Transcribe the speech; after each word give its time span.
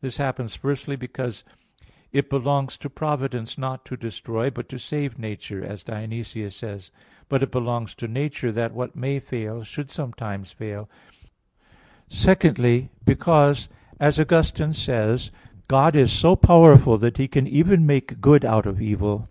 This 0.00 0.16
happens, 0.16 0.56
firstly, 0.56 0.96
because 0.96 1.44
"it 2.10 2.28
belongs 2.28 2.76
to 2.78 2.90
Providence 2.90 3.56
not 3.56 3.84
to 3.84 3.96
destroy, 3.96 4.50
but 4.50 4.68
to 4.70 4.76
save 4.76 5.20
nature," 5.20 5.64
as 5.64 5.84
Dionysius 5.84 6.56
says 6.56 6.90
(Div. 6.90 6.94
Nom. 6.94 7.12
iv); 7.22 7.26
but 7.28 7.42
it 7.44 7.50
belongs 7.52 7.94
to 7.94 8.08
nature 8.08 8.50
that 8.50 8.74
what 8.74 8.96
may 8.96 9.20
fail 9.20 9.62
should 9.62 9.88
sometimes 9.88 10.50
fail; 10.50 10.88
secondly, 12.08 12.90
because, 13.04 13.68
as 14.00 14.18
Augustine 14.18 14.74
says 14.74 15.26
(Enchir. 15.26 15.30
11), 15.30 15.38
"God 15.68 15.94
is 15.94 16.10
so 16.12 16.34
powerful 16.34 16.98
that 16.98 17.18
He 17.18 17.28
can 17.28 17.46
even 17.46 17.86
make 17.86 18.20
good 18.20 18.44
out 18.44 18.66
of 18.66 18.82
evil." 18.82 19.26